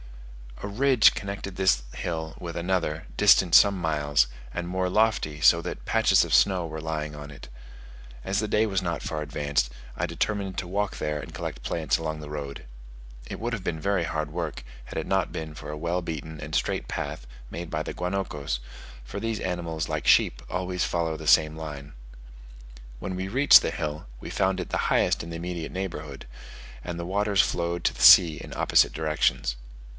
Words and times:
A 0.63 0.67
ridge 0.67 1.13
connected 1.13 1.55
this 1.55 1.83
hill 1.93 2.35
with 2.39 2.55
another, 2.55 3.05
distant 3.17 3.53
some 3.55 3.77
miles, 3.79 4.27
and 4.53 4.67
more 4.67 4.89
lofty, 4.89 5.41
so 5.41 5.61
that 5.61 5.85
patches 5.85 6.23
of 6.23 6.33
snow 6.35 6.65
were 6.67 6.81
lying 6.81 7.15
on 7.15 7.31
it. 7.31 7.49
As 8.23 8.39
the 8.39 8.47
day 8.47 8.65
was 8.67 8.81
not 8.81 9.01
far 9.03 9.21
advanced, 9.21 9.71
I 9.95 10.05
determined 10.07 10.57
to 10.57 10.67
walk 10.67 10.97
there 10.97 11.19
and 11.19 11.33
collect 11.33 11.63
plants 11.63 11.97
along 11.97 12.19
the 12.19 12.29
road. 12.29 12.65
It 13.27 13.39
would 13.39 13.53
have 13.53 13.63
been 13.63 13.79
very 13.79 14.03
hard 14.03 14.31
work, 14.31 14.63
had 14.85 14.97
it 14.99 15.07
not 15.07 15.31
been 15.31 15.53
for 15.55 15.69
a 15.71 15.77
well 15.77 16.01
beaten 16.01 16.39
and 16.39 16.53
straight 16.55 16.87
path 16.87 17.27
made 17.49 17.69
by 17.69 17.81
the 17.83 17.93
guanacos; 17.93 18.59
for 19.03 19.19
these 19.19 19.39
animals, 19.39 19.87
like 19.89 20.05
sheep, 20.07 20.41
always 20.49 20.83
follow 20.83 21.17
the 21.17 21.27
same 21.27 21.55
line. 21.55 21.93
When 22.99 23.15
we 23.15 23.27
reached 23.27 23.61
the 23.63 23.71
hill 23.71 24.07
we 24.19 24.29
found 24.31 24.59
it 24.59 24.69
the 24.69 24.77
highest 24.89 25.23
in 25.23 25.29
the 25.29 25.37
immediate 25.37 25.71
neighbourhood, 25.71 26.27
and 26.83 26.99
the 26.99 27.05
waters 27.05 27.41
flowed 27.41 27.83
to 27.85 27.93
the 27.93 28.03
sea 28.03 28.37
in 28.37 28.53
opposite 28.55 28.93
directions. 28.93 29.55